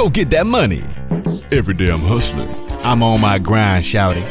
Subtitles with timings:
[0.00, 0.82] Go get that money.
[1.52, 2.48] Every day I'm hustling.
[2.82, 4.22] I'm on my grind, shouting.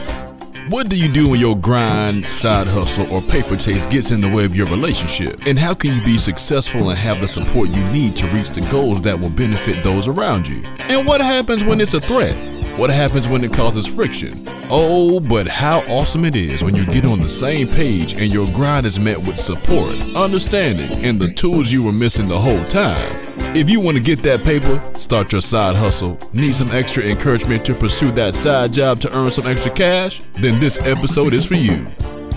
[0.71, 4.29] What do you do when your grind, side hustle, or paper chase gets in the
[4.29, 5.45] way of your relationship?
[5.45, 8.61] And how can you be successful and have the support you need to reach the
[8.71, 10.63] goals that will benefit those around you?
[10.89, 12.33] And what happens when it's a threat?
[12.79, 14.43] What happens when it causes friction?
[14.71, 18.47] Oh, but how awesome it is when you get on the same page and your
[18.53, 23.28] grind is met with support, understanding, and the tools you were missing the whole time.
[23.55, 27.65] If you want to get that paper, start your side hustle, need some extra encouragement
[27.65, 31.55] to pursue that side job to earn some extra cash, then this episode is for
[31.55, 31.87] you.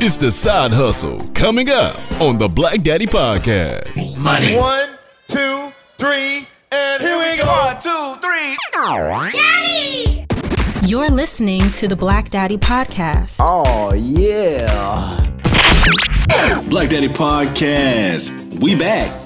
[0.01, 3.95] It's the side hustle coming up on the Black Daddy Podcast.
[4.19, 4.57] Money.
[4.57, 4.89] One,
[5.29, 7.47] two, three, and here we go.
[7.47, 8.57] One, two, three.
[8.75, 10.27] Daddy!
[10.83, 13.37] You're listening to the Black Daddy Podcast.
[13.41, 15.19] Oh, yeah.
[16.71, 18.59] Black Daddy Podcast.
[18.61, 19.22] We back.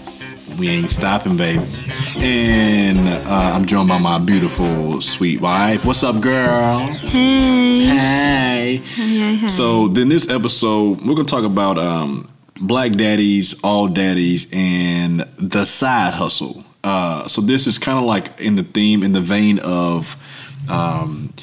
[0.59, 1.63] We ain't stopping, baby.
[2.17, 5.85] And uh, I'm joined by my beautiful, sweet wife.
[5.85, 6.79] What's up, girl?
[6.79, 8.77] Hey.
[8.77, 9.49] Hey.
[9.49, 15.21] So, then this episode, we're going to talk about um, black daddies, all daddies, and
[15.37, 16.65] the side hustle.
[16.83, 20.17] Uh, so, this is kind of like in the theme, in the vein of
[20.71, 21.35] um,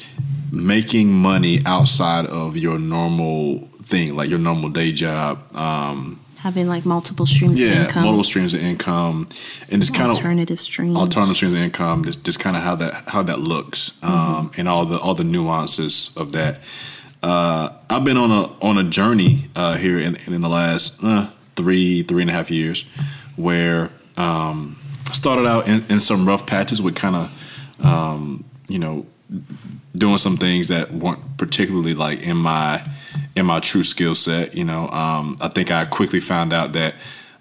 [0.50, 5.44] making money outside of your normal thing, like your normal day job.
[5.54, 8.02] Um, Having like multiple streams of yeah, income.
[8.02, 9.28] multiple streams of income,
[9.70, 10.94] and it's kind of alternative streams.
[10.94, 12.04] alternative streams of income.
[12.04, 15.24] Just, just kind of how that how that looks, um, and all the all the
[15.24, 16.60] nuances of that.
[17.22, 21.30] Uh, I've been on a on a journey uh, here in, in the last uh,
[21.56, 22.82] three three and a half years,
[23.36, 24.78] where um,
[25.14, 29.06] started out in, in some rough patches with kind of um, you know
[29.96, 32.84] doing some things that weren't particularly like in my
[33.36, 34.56] in my true skill set.
[34.56, 36.94] You know, um, I think I quickly found out that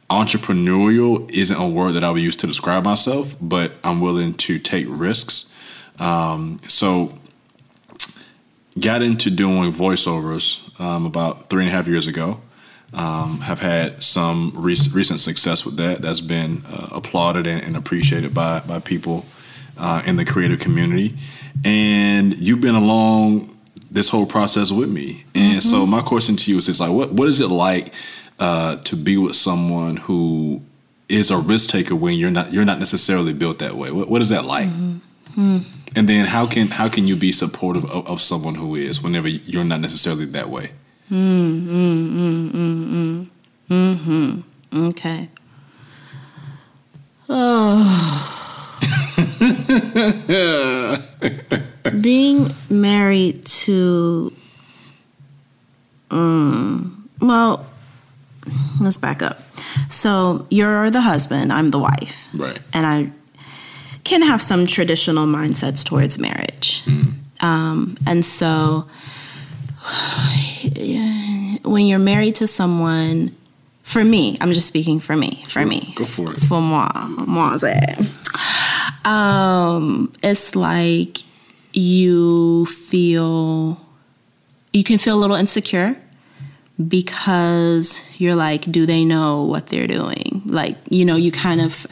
[0.10, 4.60] entrepreneurial isn't a word that I would use to describe myself, but I'm willing to
[4.60, 5.54] take risks.
[6.00, 7.14] Um, so,
[8.80, 12.42] got into doing voiceovers um, about three and a half years ago.
[12.94, 16.04] Um, have had some rec- recent success with that.
[16.04, 19.26] That's been uh, applauded and, and appreciated by by people
[19.78, 21.18] uh, in the creative community.
[21.66, 23.53] And you've been along
[23.94, 25.24] this whole process with me.
[25.36, 25.92] And so mm-hmm.
[25.92, 27.94] my question to you is, is like, what what is it like
[28.40, 30.62] uh, to be with someone who
[31.08, 33.92] is a risk taker when you're not you're not necessarily built that way?
[33.92, 34.68] What, what is that like?
[34.68, 34.98] Mm-hmm.
[35.36, 35.58] Hmm.
[35.96, 39.28] And then how can how can you be supportive of, of someone who is whenever
[39.28, 40.72] you're not necessarily that way?
[41.10, 41.68] Hmm,
[42.50, 43.24] hmm,
[43.70, 44.88] mm-hmm.
[44.88, 45.30] Okay.
[47.30, 48.40] Oh.
[52.04, 54.34] Being married to,
[56.12, 57.66] um, well,
[58.82, 59.40] let's back up.
[59.90, 62.60] So you're the husband, I'm the wife, Right.
[62.74, 63.10] and I
[64.04, 66.84] can have some traditional mindsets towards marriage.
[67.40, 68.86] Um, and so
[71.64, 73.34] when you're married to someone,
[73.82, 76.42] for me, I'm just speaking for me, for me, Go for it.
[76.42, 76.90] for moi,
[77.28, 77.96] moi, c'est-
[79.06, 81.20] um, it's like
[81.74, 83.80] you feel,
[84.72, 85.98] you can feel a little insecure
[86.88, 90.42] because you're like, do they know what they're doing?
[90.46, 91.86] Like, you know, you kind of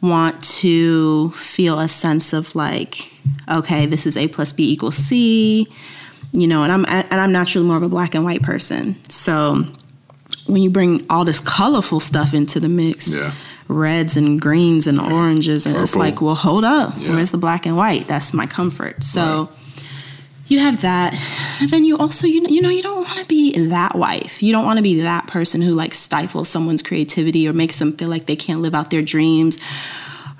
[0.00, 3.12] want to feel a sense of like,
[3.50, 5.66] okay, this is A plus B equals C,
[6.32, 8.96] you know, and I'm and I'm naturally more of a black and white person.
[9.08, 9.64] So
[10.46, 13.32] when you bring all this colorful stuff into the mix, Yeah.
[13.68, 17.10] Reds and greens and oranges, and it's like, well, hold up, Yeah.
[17.10, 18.06] where's the black and white?
[18.06, 19.02] That's my comfort.
[19.02, 19.48] So
[20.46, 21.18] you have that.
[21.60, 24.42] And then you also you, you know you don't want to be that wife.
[24.42, 27.92] You don't want to be that person who like stifles someone's creativity or makes them
[27.92, 29.58] feel like they can't live out their dreams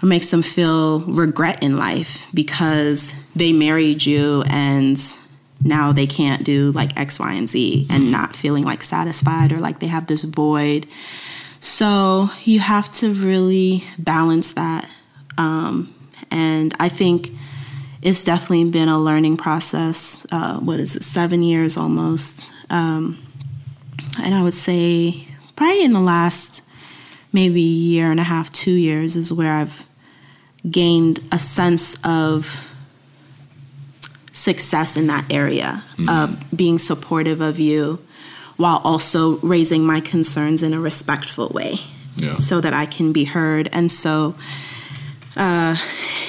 [0.02, 5.00] or makes them feel regret in life because they married you and
[5.62, 8.12] now they can't do like x y and z and mm-hmm.
[8.12, 10.86] not feeling like satisfied or like they have this void
[11.64, 14.89] so you have to really balance that
[15.39, 15.92] um,
[16.30, 17.30] and i think
[18.04, 20.27] it's definitely been a learning process.
[20.30, 22.53] Uh, what is it, seven years almost?
[22.68, 23.18] Um,
[24.22, 26.62] and I would say probably in the last
[27.33, 29.86] maybe year and a half, two years is where I've
[30.71, 32.71] gained a sense of
[34.33, 38.04] success in that area of being supportive of you
[38.56, 41.74] while also raising my concerns in a respectful way
[42.16, 42.36] Yeah.
[42.39, 43.68] so that I can be heard.
[43.72, 44.34] And so
[45.36, 45.77] uh,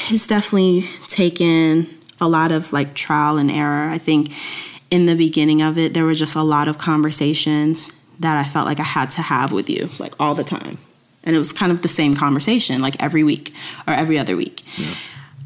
[0.10, 1.88] it's definitely taken
[2.19, 3.89] a lot of like trial and error.
[3.89, 4.31] I think
[4.89, 8.66] in the beginning of it, there were just a lot of conversations that I felt
[8.66, 10.77] like I had to have with you, like all the time.
[11.24, 13.54] And it was kind of the same conversation, like every week
[13.88, 14.63] or every other week.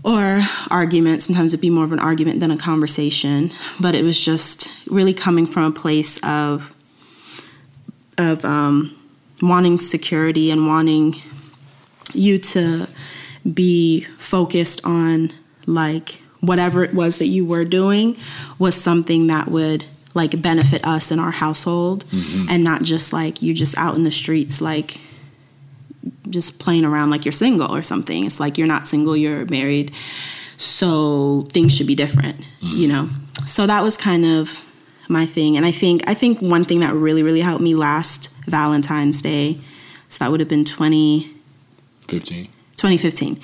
[0.03, 1.21] Or argument.
[1.23, 5.13] Sometimes it'd be more of an argument than a conversation, but it was just really
[5.13, 6.75] coming from a place of
[8.17, 8.95] of um,
[9.41, 11.15] wanting security and wanting
[12.13, 12.87] you to
[13.53, 15.29] be focused on
[15.65, 18.17] like whatever it was that you were doing
[18.57, 22.05] was something that would like benefit us in our household.
[22.49, 24.99] And not just like you just out in the streets like
[26.29, 28.25] just playing around like you're single or something.
[28.25, 29.93] It's like you're not single, you're married.
[30.57, 33.07] So things should be different, you know.
[33.45, 34.65] So that was kind of
[35.07, 35.57] my thing.
[35.57, 39.57] And I think I think one thing that really really helped me last Valentine's Day,
[40.07, 41.35] so that would have been 20
[42.07, 42.45] 15.
[42.75, 43.39] 2015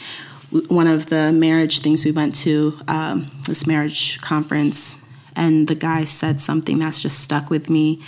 [0.68, 5.04] one of the marriage things we went to um, this marriage conference
[5.36, 8.02] and the guy said something that's just stuck with me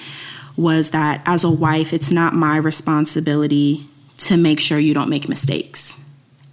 [0.55, 5.29] was that as a wife it's not my responsibility to make sure you don't make
[5.29, 6.03] mistakes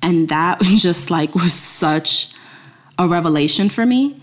[0.04, 2.32] and that just like was such
[2.98, 4.20] a revelation for me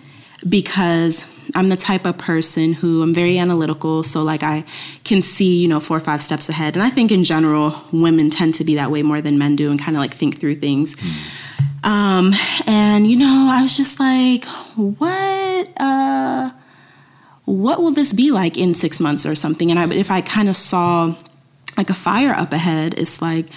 [0.47, 4.03] because I'm the type of person who I'm very analytical.
[4.03, 4.63] So, like, I
[5.03, 6.75] can see, you know, four or five steps ahead.
[6.75, 9.69] And I think in general, women tend to be that way more than men do
[9.69, 10.95] and kind of like think through things.
[11.83, 12.33] Um,
[12.65, 14.45] and, you know, I was just like,
[14.75, 16.51] what, uh,
[17.45, 19.69] what will this be like in six months or something?
[19.69, 21.13] And I, if I kind of saw
[21.77, 23.47] like a fire up ahead, it's like,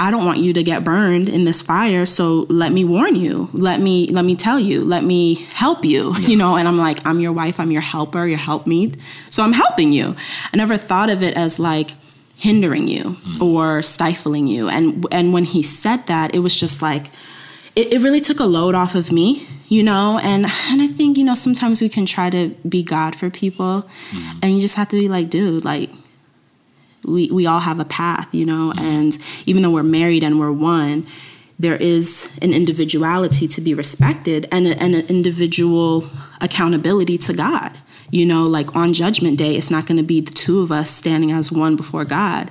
[0.00, 3.48] I don't want you to get burned in this fire, so let me warn you.
[3.52, 4.84] Let me let me tell you.
[4.84, 6.14] Let me help you.
[6.28, 9.00] You know, and I'm like, I'm your wife, I'm your helper, your helpmeet.
[9.30, 10.14] So I'm helping you.
[10.52, 11.92] I never thought of it as like
[12.36, 13.40] hindering you mm.
[13.40, 14.68] or stifling you.
[14.68, 17.06] And and when he said that, it was just like
[17.74, 21.16] it, it really took a load off of me, you know, and and I think,
[21.16, 24.38] you know, sometimes we can try to be God for people mm.
[24.42, 25.88] and you just have to be like, dude, like
[27.08, 28.84] we we all have a path, you know, mm-hmm.
[28.84, 31.06] and even though we're married and we're one,
[31.58, 36.04] there is an individuality to be respected and, a, and an individual
[36.40, 37.78] accountability to God.
[38.10, 40.90] You know, like on Judgment Day, it's not going to be the two of us
[40.90, 42.50] standing as one before God.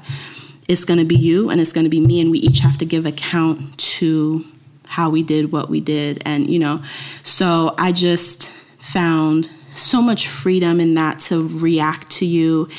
[0.68, 2.78] It's going to be you and it's going to be me, and we each have
[2.80, 4.44] to give account to
[4.88, 6.22] how we did what we did.
[6.26, 6.82] And, you know,
[7.24, 12.70] so I just found so much freedom in that to react to you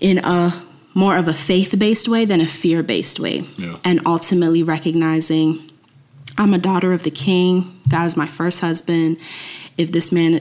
[0.00, 0.52] in a
[0.94, 3.42] more of a faith based way than a fear based way.
[3.58, 3.76] Yeah.
[3.84, 5.70] And ultimately recognizing
[6.38, 9.18] I'm a daughter of the king, God is my first husband.
[9.76, 10.34] If this man,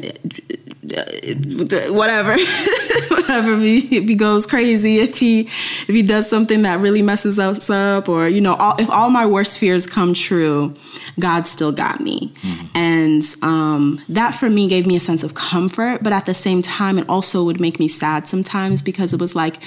[1.89, 2.31] whatever,
[3.09, 7.67] whatever, if he, goes crazy, if he if he does something that really messes us
[7.71, 10.75] up, or you know, all, if all my worst fears come true,
[11.19, 12.52] God still got me, hmm.
[12.75, 16.01] And um, that for me gave me a sense of comfort.
[16.03, 19.35] But at the same time, it also would make me sad sometimes because it was
[19.35, 19.57] like,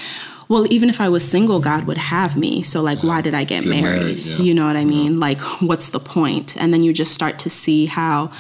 [0.49, 2.63] well, even if I was single, God would have me.
[2.63, 4.01] So like, why did I get, Get married?
[4.01, 4.39] married, yeah.
[4.39, 5.19] You know what I mean?
[5.19, 6.57] Like, what's the point?
[6.57, 8.31] And then you just start to see how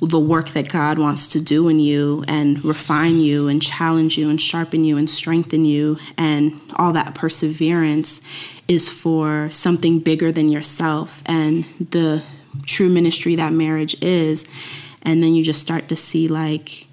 [0.00, 4.28] the work that God wants to do in you and refine you and challenge you
[4.28, 8.20] and sharpen you and strengthen you and all that perseverance
[8.68, 12.22] is for something bigger than yourself and the
[12.66, 14.48] true ministry that marriage is.
[15.02, 16.86] And then you just start to see, like,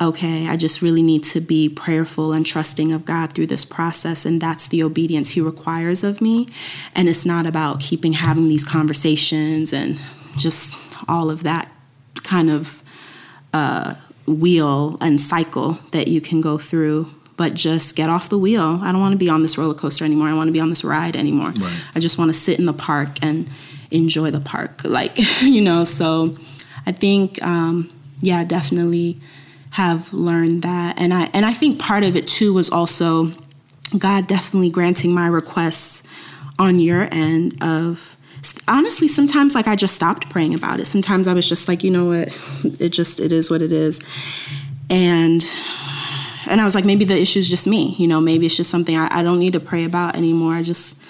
[0.00, 4.26] okay, I just really need to be prayerful and trusting of God through this process.
[4.26, 6.48] And that's the obedience He requires of me.
[6.94, 10.00] And it's not about keeping having these conversations and
[10.36, 10.76] just
[11.08, 11.70] all of that
[12.22, 12.82] kind of
[13.52, 13.94] uh,
[14.26, 17.06] wheel and cycle that you can go through.
[17.36, 18.80] But just get off the wheel.
[18.82, 20.28] I don't want to be on this roller coaster anymore.
[20.28, 21.50] I want to be on this ride anymore.
[21.50, 21.84] Right.
[21.94, 23.48] I just want to sit in the park and
[23.92, 24.82] enjoy the park.
[24.84, 26.36] Like, you know, so
[26.86, 29.20] I think, um, yeah, definitely
[29.72, 30.98] have learned that.
[30.98, 33.28] And I and I think part of it too was also
[33.96, 36.02] God definitely granting my requests
[36.58, 38.16] on your end of
[38.66, 40.86] honestly sometimes like I just stopped praying about it.
[40.86, 44.00] Sometimes I was just like, you know what, it just it is what it is.
[44.90, 45.42] And
[46.48, 48.70] and I was like, maybe the issue is just me, you know, maybe it's just
[48.70, 50.54] something I, I don't need to pray about anymore.
[50.54, 51.00] I just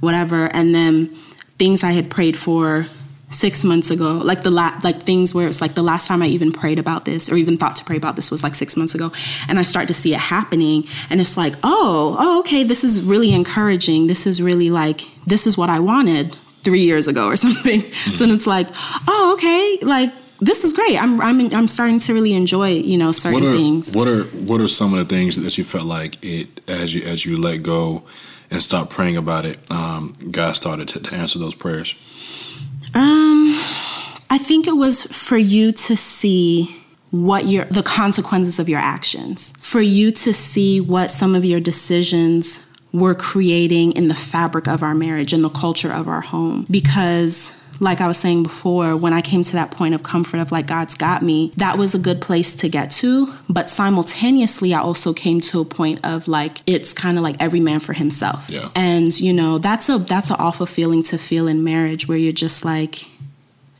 [0.00, 0.46] whatever.
[0.46, 1.16] And then
[1.62, 2.86] things I had prayed for
[3.30, 6.26] six months ago, like the la- like things where it's like the last time I
[6.26, 8.96] even prayed about this or even thought to pray about this was like six months
[8.96, 9.12] ago,
[9.48, 13.04] and I start to see it happening, and it's like, oh, oh, okay, this is
[13.04, 14.08] really encouraging.
[14.08, 17.80] This is really like this is what I wanted three years ago or something.
[17.92, 18.66] So then it's like,
[19.06, 21.00] oh, okay, like this is great.
[21.00, 23.94] I'm I'm I'm starting to really enjoy you know certain What are things.
[23.94, 27.02] what are what are some of the things that you felt like it as you
[27.02, 28.02] as you let go
[28.50, 31.94] and stop praying about it, um, God started to, to answer those prayers.
[32.94, 33.54] Um,
[34.28, 39.54] I think it was for you to see what your the consequences of your actions.
[39.62, 44.82] For you to see what some of your decisions were creating in the fabric of
[44.82, 49.12] our marriage and the culture of our home because like I was saying before, when
[49.12, 51.98] I came to that point of comfort of like God's got me, that was a
[51.98, 53.34] good place to get to.
[53.48, 57.60] But simultaneously, I also came to a point of like it's kind of like every
[57.60, 58.48] man for himself.
[58.50, 58.68] Yeah.
[58.74, 62.32] And you know that's a that's an awful feeling to feel in marriage where you're
[62.32, 63.06] just like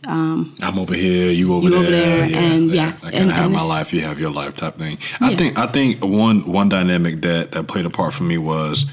[0.08, 3.36] um, I'm over here, you over You there, over there, and yeah, I kind of
[3.36, 4.98] have and- my life, you have your life type thing.
[5.20, 5.36] I Yeah.
[5.36, 8.84] think I think one one dynamic that that played a part for me was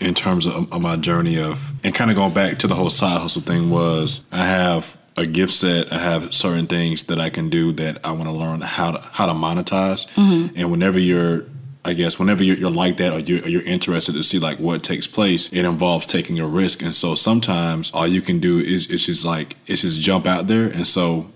[0.00, 2.90] in terms of, of my journey of and kind of going back to the whole
[2.90, 5.92] side hustle thing was I have a gift set.
[5.92, 9.00] I have certain things that I can do that I want to learn how to
[9.00, 10.08] how to monetize.
[10.14, 10.56] Mm-hmm.
[10.56, 11.44] And whenever you're
[11.84, 14.58] I guess whenever you're, you're like that or you're, or you're interested to see like
[14.58, 16.82] what takes place, it involves taking a risk.
[16.82, 20.46] And so sometimes all you can do is it's just like it's just jump out
[20.46, 20.66] there.
[20.66, 21.30] And so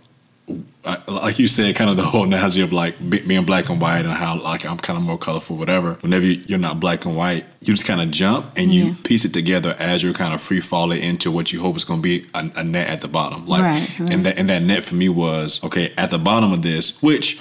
[1.09, 4.11] like you said, kind of the whole analogy of like being black and white and
[4.11, 5.95] how like I'm kind of more colorful, whatever.
[6.03, 8.95] Whenever you- you're not black and white, you just kind of jump and you Yeah.
[9.05, 12.01] piece it together as you're kind of free falling into what you hope is going
[12.01, 13.47] to be a, a net at the bottom.
[13.47, 14.13] Like, Right, right.
[14.13, 17.41] and that and that net for me was okay at the bottom of this, which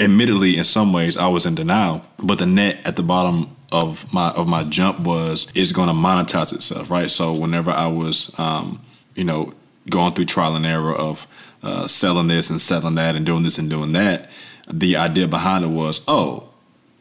[0.00, 4.12] admittedly in some ways I was in denial, but the net at the bottom of
[4.14, 7.10] my of my jump was is going to monetize itself, right?
[7.10, 8.80] So whenever I was, um,
[9.14, 9.52] you know,
[9.90, 11.26] going through trial and error of
[11.64, 14.28] uh, selling this and selling that and doing this and doing that,
[14.68, 16.48] the idea behind it was, oh,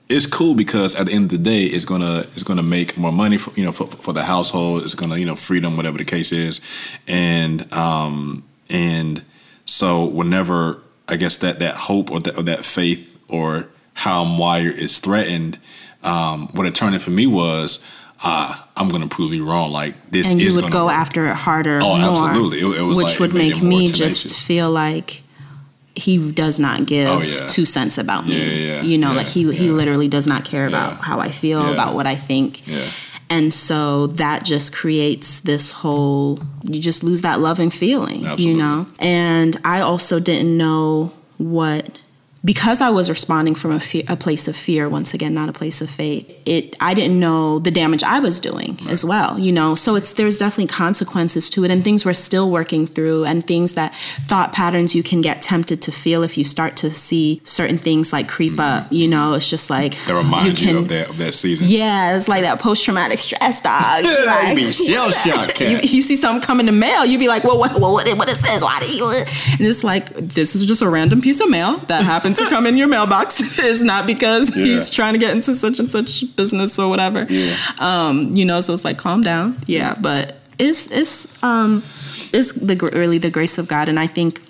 [0.10, 3.12] it's cool because at the end of the day, it's gonna it's gonna make more
[3.12, 4.84] money for you know for, for the household.
[4.84, 6.62] It's gonna you know freedom, whatever the case is,
[7.08, 9.24] and um and
[9.66, 14.38] so whenever I guess that that hope or that, or that faith or how I'm
[14.38, 15.58] wired is threatened,
[16.04, 17.88] um, what it turned in for me was,
[18.24, 19.72] ah, I'm gonna prove you wrong.
[19.72, 20.96] Like this and you is would gonna go work.
[20.96, 22.60] after it harder Oh, more, absolutely.
[22.60, 24.24] It- it was which like- would make me tenacious.
[24.24, 25.22] just feel like
[25.96, 27.48] he does not give Oh, yeah.
[27.48, 28.36] two cents about me.
[28.38, 28.82] Yeah, yeah.
[28.82, 32.08] You know, like he he literally does not care about how I feel, about what
[32.08, 32.68] I think.
[32.68, 32.82] Yeah.
[33.30, 38.86] And so that just creates this whole you just lose that loving feeling, you know?
[39.00, 42.02] And I also didn't know what
[42.46, 45.54] because I was responding from a, fe- a place of fear, once again, not a
[45.54, 46.30] place of faith.
[46.46, 49.76] It, I didn't know the damage I was doing as well, you know.
[49.76, 53.74] So it's there's definitely consequences to it, and things we're still working through, and things
[53.74, 53.96] that
[54.26, 58.12] thought patterns you can get tempted to feel if you start to see certain things
[58.12, 58.86] like creep mm-hmm.
[58.86, 58.92] up.
[58.92, 61.68] You know, it's just like That reminds you, can- of that of that season.
[61.70, 64.04] Yeah, it's like that post traumatic stress, dog.
[64.04, 67.30] you Like- be shell shocked, you, you see something coming in the mail, you'd be
[67.30, 68.62] like, well, what, what, what is this?
[68.62, 69.06] Why did you?
[69.08, 72.66] And it's like, this is just a random piece of mail that happened to come
[72.66, 73.60] in your mailbox.
[73.60, 74.66] is not because Yeah.
[74.66, 77.26] he's trying to get into such and such business or whatever.
[77.30, 77.56] Yeah.
[77.80, 79.58] Um, you know, so it's like, calm down.
[79.68, 81.84] Yeah, but it's it's um
[82.32, 84.42] it's the really the grace of God, and I think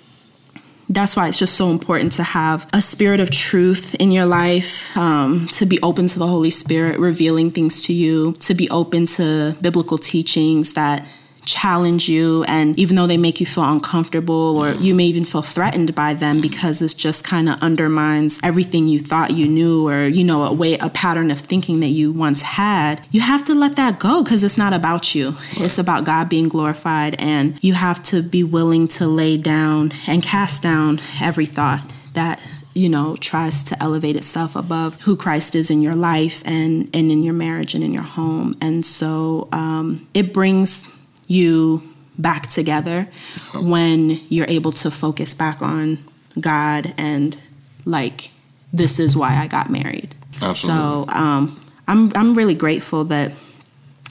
[0.90, 4.94] that's why it's just so important to have a spirit of truth in your life,
[4.96, 9.06] um, to be open to the Holy Spirit revealing things to you, to be open
[9.06, 11.08] to biblical teachings that
[11.44, 15.42] challenge you and even though they make you feel uncomfortable or you may even feel
[15.42, 20.04] threatened by them because it just kind of undermines everything you thought you knew or
[20.04, 23.54] you know a way a pattern of thinking that you once had you have to
[23.54, 25.34] let that go because it's not about you.
[25.52, 30.22] It's about god being glorified and you have to be willing to lay down and
[30.22, 31.84] cast down every thought
[32.14, 32.40] that
[32.74, 37.10] you know tries to elevate itself above who christ is in your life and and
[37.12, 38.56] in your marriage and in your home.
[38.60, 40.93] And so um, it brings
[41.26, 41.82] you
[42.18, 43.08] back together
[43.54, 45.98] when you're able to focus back on
[46.40, 47.38] God and
[47.84, 48.30] like
[48.72, 50.14] this is why I got married.
[50.52, 53.32] So um, I'm I'm really grateful that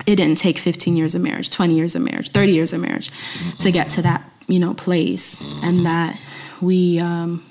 [0.06, 3.10] it didn't take 15 years of marriage, 20 years of marriage, 30 years of marriage
[3.60, 6.22] to get to that you know place, and that
[6.62, 7.44] we um,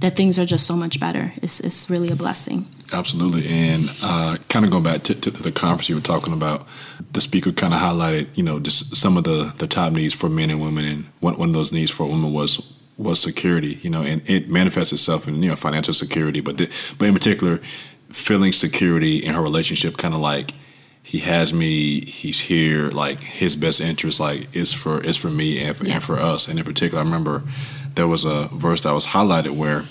[0.00, 1.32] that things are just so much better.
[1.42, 2.66] It's it's really a blessing.
[2.92, 6.66] Absolutely, and uh, kind of going back to, to the conference you were talking about,
[7.12, 10.28] the speaker kind of highlighted, you know, just some of the, the top needs for
[10.28, 13.88] men and women, and one, one of those needs for women was was security, you
[13.88, 16.68] know, and it manifests itself in you know financial security, but the,
[16.98, 17.58] but in particular,
[18.10, 20.50] feeling security in her relationship, kind of like
[21.02, 25.60] he has me, he's here, like his best interest, like is for is for me
[25.64, 25.94] and for, Yeah.
[25.94, 27.42] and for us, and in particular, I remember
[27.94, 29.84] there was a verse that was highlighted where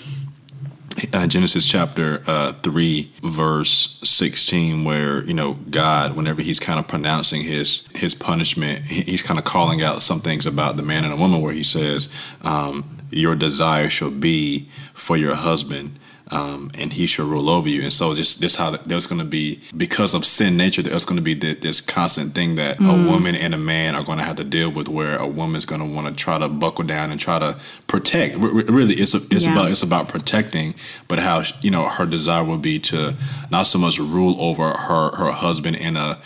[1.12, 6.88] uh, Genesis chapter uh, 3, verse 16, where, you know, God, whenever he's kind of
[6.88, 11.12] pronouncing his his punishment, he's kind of calling out some things about the man and
[11.12, 15.98] the woman, where he says, um, Your desire shall be for your husband.
[16.32, 17.82] Um, and he shall rule over you.
[17.82, 20.80] And so this this how there's going to be because of sin nature.
[20.80, 24.04] There's going to be thi- this constant thing that a woman and a man are
[24.04, 26.48] going to have to deal with, where a woman's going to want to try to
[26.48, 27.58] buckle down and try to
[27.88, 28.36] protect.
[28.36, 29.52] R- really, it's a, it's Yeah.
[29.52, 30.74] about it's about protecting,
[31.08, 33.14] but how you know her desire will be to
[33.50, 36.18] not so much rule over her her husband in a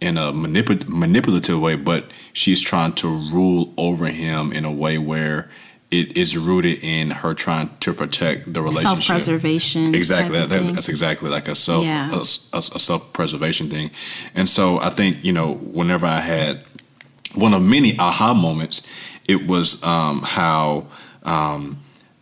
[0.00, 4.98] in a manip- manipulative way, but she's trying to rule over him in a way
[4.98, 5.50] where
[5.90, 9.02] it is rooted in her trying to protect the relationship.
[9.02, 9.94] Self-preservation.
[9.94, 10.34] Exactly.
[10.38, 12.10] type of That, that's exactly like a self Yeah.
[12.12, 12.18] a,
[12.56, 13.90] a, a self preservation thing.
[14.34, 16.60] And so I think you know whenever I had
[17.34, 18.86] one of many aha moments,
[19.26, 20.86] it was um, how
[21.22, 21.78] um,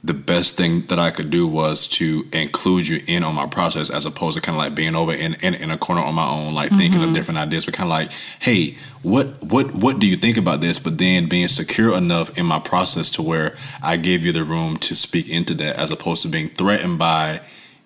[0.06, 3.90] the best thing that I could do was to include you in on my process
[3.90, 6.28] as opposed to kind of like being over in, in, in a corner on my
[6.28, 7.08] own, like thinking Mm-hmm.
[7.10, 10.60] of different ideas, but kind of like, hey, what what what do you think about
[10.60, 10.78] this?
[10.78, 14.76] But then being secure enough in my process to where I gave you the room
[14.86, 17.40] to speak into that as opposed to being threatened by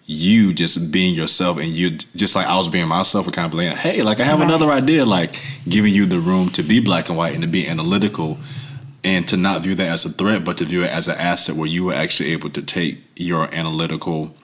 [0.06, 3.58] you just being yourself and you just like I was being myself and kind of
[3.58, 4.48] being, hey, like I have Right.
[4.48, 7.68] another idea, like giving you the room to be black and white and to be
[7.68, 8.36] analytical
[9.02, 11.56] and to not view that as a threat, but to view it as an asset
[11.56, 14.34] where you were actually able to take your analytical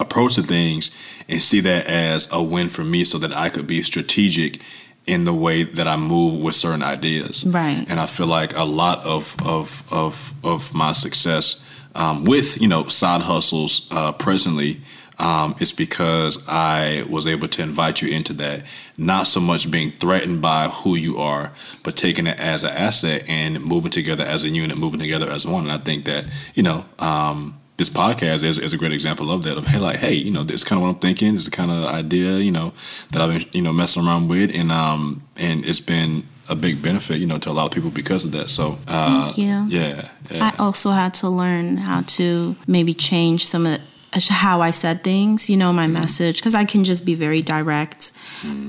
[0.00, 0.96] approach to things
[1.28, 4.60] and see that as a win for me so that I could be strategic
[5.06, 7.44] in the way that I move with certain ideas.
[7.44, 7.84] Right.
[7.88, 12.68] And I feel like a lot of of of of my success um, with you
[12.68, 14.80] know side hustles uh, presently
[15.18, 18.64] um, is because I was able to invite you into that.
[18.96, 21.52] Not so much being threatened by who you are,
[21.82, 25.46] but taking it as an asset and moving together as a unit, moving together as
[25.46, 25.64] one.
[25.64, 26.84] And I think that you know.
[26.98, 29.58] Um, this podcast is, is a great example of that.
[29.58, 31.32] Of hey, like, hey, you know, this is kind of what I'm thinking.
[31.32, 32.72] This is the kind of idea, you know,
[33.10, 36.82] that I've been, you know, messing around with, and um, and it's been a big
[36.82, 38.50] benefit, you know, to a lot of people because of that.
[38.50, 39.66] So, uh, Thank you.
[39.68, 40.52] Yeah, yeah.
[40.52, 43.80] I also had to learn how to maybe change some of
[44.20, 45.94] how I said things, you know, my Mm-hmm.
[45.94, 48.12] message, because I can just be very direct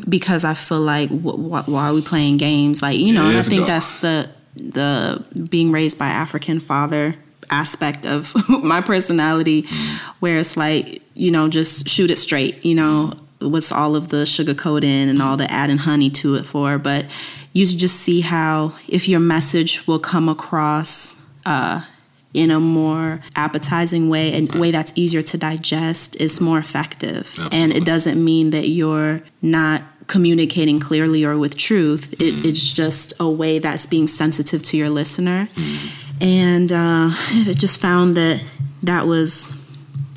[0.07, 2.81] because I feel like, wh- wh- why are we playing games?
[2.81, 7.15] Like, you know, and I think that's the the being raised by African father
[7.51, 8.33] aspect of
[8.63, 10.15] my personality, Mm-hmm.
[10.19, 14.25] where it's like, you know, just shoot it straight, you know, what's all of the
[14.25, 17.05] sugar coating and all the adding honey to it for, but
[17.53, 21.81] you just see how if your message will come across uh,
[22.35, 27.39] in a more appetizing way and way that's easier to digest is more effective.
[27.51, 32.13] And it doesn't mean that you're not communicating clearly or with truth.
[32.13, 35.49] It, it's just a way that's being sensitive to your listener.
[36.21, 38.43] And uh, I just found that
[38.83, 39.55] that was,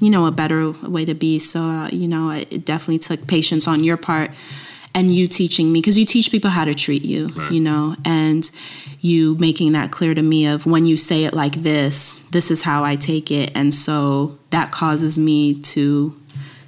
[0.01, 1.39] you know, a better way to be.
[1.39, 4.31] So, uh, you know, it definitely took patience on your part
[4.99, 7.53] and you teaching me because you teach people how to treat you, Right.
[7.55, 8.43] you know, and
[9.01, 12.63] you making that clear to me of when you say it like this, this is
[12.63, 13.49] how I take it.
[13.55, 15.41] And so that causes me
[15.75, 16.15] to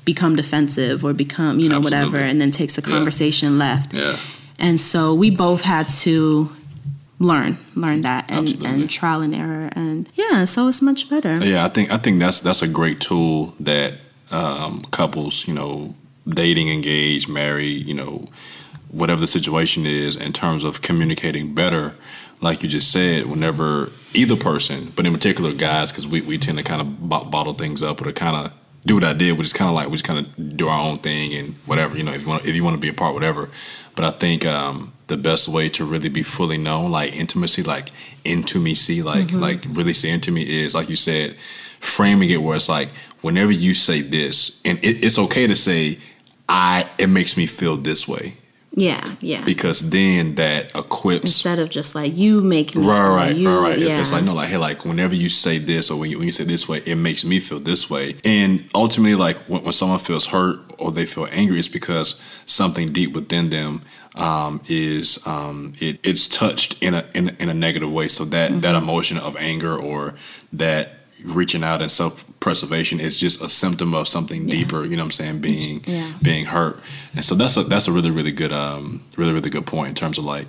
[0.04, 2.94] become defensive or become, you know, whatever, and then takes the Yeah.
[2.96, 3.94] conversation left.
[3.94, 4.16] yeah.
[4.58, 6.50] And so we both had to
[7.18, 8.80] learn, learn that and, Absolutely.
[8.82, 9.70] and trial and error.
[9.74, 11.34] And yeah, so it's much better.
[11.44, 13.90] Yeah, I think I think that's that's a great tool that
[14.30, 15.94] um, couples, you know,
[16.30, 18.26] dating, engaged, married, you know,
[18.90, 21.94] whatever the situation is, in terms of communicating better.
[22.40, 26.56] Like you just said, whenever either person, but in particular guys, because we, we tend
[26.58, 28.52] to kind of bo- bottle things up or to kind of
[28.86, 30.80] do what I did, which is kind of like we just kind of do our
[30.80, 32.94] own thing and whatever, you know, if you want if you want to be a
[32.94, 33.50] part, whatever.
[33.94, 37.90] But I think um, the best way to really be fully known, like intimacy, like
[38.24, 41.36] intimacy, like like really say intimacy is like you said,
[41.80, 42.88] framing it where it's like
[43.20, 45.98] whenever you say this, and it, it's okay to say,
[46.50, 48.34] I it makes me feel this way
[48.72, 49.44] Yeah, yeah.
[49.44, 53.62] because then that equips Instead of just like you make me, Right, right, you, right,
[53.62, 53.78] right.
[53.78, 54.00] It's, Yeah.
[54.00, 56.32] it's like no, like hey, like whenever you say this or when you when you
[56.32, 58.14] say this way, it makes me feel this way.
[58.24, 62.92] And ultimately, like when, when someone feels hurt or they feel angry, it's because something
[62.92, 63.82] deep within them
[64.16, 68.08] um, is um, it, it's touched in a in, a- in a negative way.
[68.08, 68.82] So that that Mm-hmm.
[68.88, 70.14] emotion of anger or
[70.52, 70.84] that
[71.24, 74.84] reaching out and self preservation is just a symptom of something deeper.
[74.84, 75.40] You know what I'm saying?
[75.40, 76.12] Being Yeah.
[76.22, 76.80] being hurt.
[77.14, 79.94] And so that's a that's a really really good um really really good point in
[79.94, 80.46] terms of like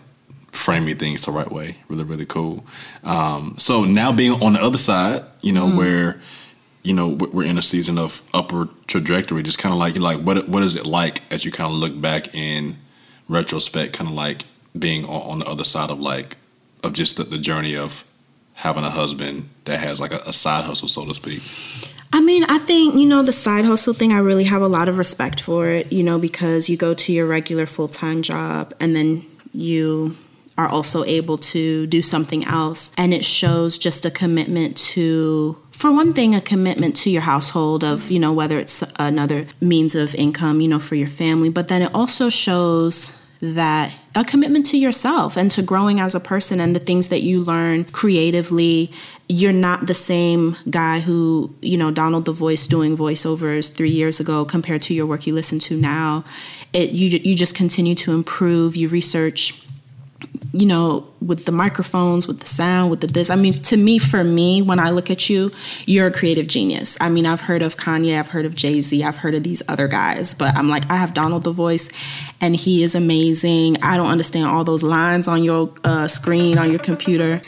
[0.52, 1.78] framing things the right way.
[1.90, 2.66] Really, really cool.
[3.04, 6.20] Um, so now being on the other side, you know, where
[6.84, 10.20] you know we- we're in a season of upward trajectory, just kind of like like
[10.22, 12.78] what what is it like as you kind of look back in
[13.30, 14.44] retrospect, kind of like
[14.78, 16.38] being on, on the other side of like
[16.84, 18.04] of just the, the journey of
[18.62, 21.42] having a husband that has like a, a side hustle, so to speak.
[22.14, 24.88] I mean, I think, you know, the side hustle thing, I really have a lot
[24.88, 28.76] of respect for it, you know, because you go to your regular full time job
[28.80, 30.16] and then you
[30.60, 32.94] are also able to do something else.
[32.98, 37.84] And it shows just a commitment to, for one thing, a commitment to your household
[37.84, 41.68] of, you know, whether it's another means of income, you know, for your family, but
[41.68, 46.60] then it also shows that a commitment to yourself and to growing as a person
[46.60, 48.92] and the things that you learn creatively
[49.28, 54.20] you're not the same guy who you know donald the voice doing voiceovers three years
[54.20, 56.24] ago compared to your work you listen to now.
[56.72, 59.66] It you, you just continue to improve you research
[60.54, 63.30] you know, with the microphones, with the sound, with the this.
[63.30, 65.52] I mean, to me, for me, when I look at you,
[65.86, 66.98] you're a creative genius.
[67.00, 69.62] I mean, I've heard of Kanye, I've heard of Jay Z, I've heard of these
[69.68, 71.90] other guys, but I'm like, I have Donald the voice,
[72.40, 73.78] and he is amazing.
[73.84, 77.38] I don't understand all those lines on your uh, screen on your computer.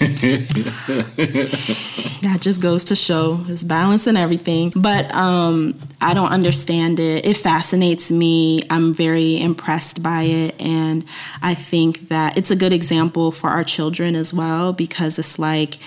[2.24, 4.72] that just goes to show his balance and everything.
[4.76, 7.26] But um, I don't understand it.
[7.26, 8.64] It fascinates me.
[8.70, 11.06] I'm very impressed by it, and
[11.42, 15.78] I think that it's a good example for our children as well because it's like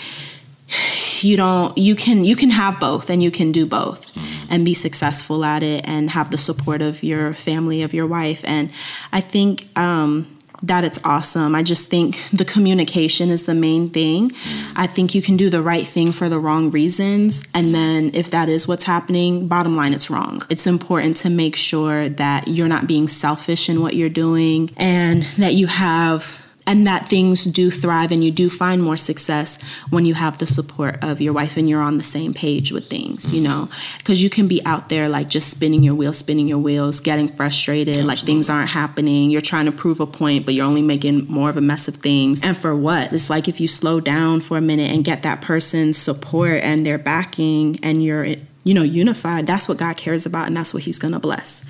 [1.22, 4.46] you don't you can you can have both and you can do both mm-hmm.
[4.50, 8.44] and be successful at it and have the support of your family of your wife
[8.44, 8.70] and
[9.12, 11.54] i think um, that it's awesome.
[11.54, 14.32] I just think the communication is the main thing.
[14.74, 17.44] I think you can do the right thing for the wrong reasons.
[17.54, 20.42] And then if that is what's happening, bottom line, it's wrong.
[20.48, 25.22] It's important to make sure that you're not being selfish in what you're doing and
[25.38, 30.04] that you have and that things do thrive and you do find more success when
[30.04, 33.32] you have the support of your wife and you're on the same page with things,
[33.32, 36.58] you know, because you can be out there like just spinning your wheels, spinning your
[36.58, 38.16] wheels, getting frustrated, Absolutely.
[38.16, 39.30] like things aren't happening.
[39.30, 41.96] You're trying to prove a point, but you're only making more of a mess of
[41.96, 42.42] things.
[42.42, 43.12] And for what?
[43.12, 46.84] It's like if you slow down for a minute and get that person's support and
[46.84, 48.26] their backing and you're
[48.64, 51.64] you know unified that's what god cares about and that's what he's gonna bless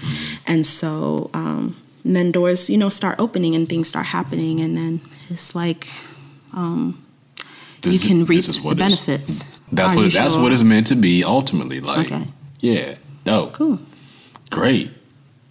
[0.46, 4.60] and so um and then doors you know start opening and things start happening.
[4.60, 5.88] And then it's like
[6.54, 7.04] um,
[7.84, 10.42] you can reap the benefits that's Are what that's sure?
[10.42, 12.26] what it's meant to be ultimately like okay.
[12.60, 13.52] yeah dope.
[13.54, 13.80] Cool.
[14.50, 14.90] Great.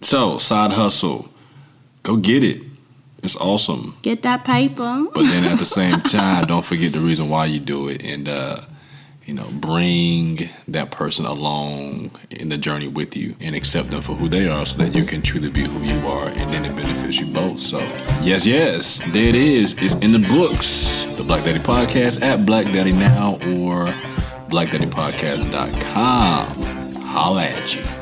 [0.00, 1.28] So side hustle.
[2.02, 2.62] Go get it.
[3.22, 3.96] It's awesome.
[4.02, 7.60] Get that paper but then at the same time don't forget the reason why you
[7.60, 8.04] do it.
[8.04, 8.60] And uh
[9.26, 14.14] you know, bring that person along in the journey with you and accept them for
[14.14, 16.76] who they are so that you can truly be who you are and then it
[16.76, 17.58] benefits you both.
[17.60, 17.78] So,
[18.22, 19.74] yes, yes, there it is.
[19.82, 21.06] It's in the books.
[21.16, 23.86] The Black Daddy Podcast at Black Daddy Now or
[24.48, 26.94] BlackDaddyPodcast.com.
[27.02, 27.95] Holla at you.